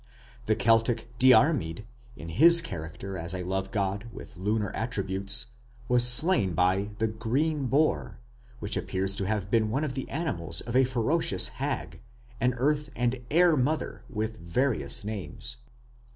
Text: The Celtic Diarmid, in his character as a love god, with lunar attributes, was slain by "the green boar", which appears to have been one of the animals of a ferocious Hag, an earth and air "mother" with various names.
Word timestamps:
The 0.47 0.55
Celtic 0.55 1.09
Diarmid, 1.19 1.85
in 2.15 2.29
his 2.29 2.59
character 2.59 3.19
as 3.19 3.35
a 3.35 3.43
love 3.43 3.69
god, 3.69 4.09
with 4.11 4.35
lunar 4.35 4.71
attributes, 4.75 5.45
was 5.87 6.07
slain 6.07 6.55
by 6.55 6.89
"the 6.97 7.07
green 7.07 7.67
boar", 7.67 8.17
which 8.57 8.75
appears 8.75 9.13
to 9.17 9.27
have 9.27 9.51
been 9.51 9.69
one 9.69 9.83
of 9.83 9.93
the 9.93 10.09
animals 10.09 10.59
of 10.61 10.75
a 10.75 10.85
ferocious 10.85 11.49
Hag, 11.49 12.01
an 12.39 12.55
earth 12.57 12.89
and 12.95 13.23
air 13.29 13.55
"mother" 13.55 14.03
with 14.09 14.39
various 14.39 15.05
names. 15.05 15.57